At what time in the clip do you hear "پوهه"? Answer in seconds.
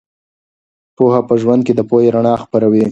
0.97-1.21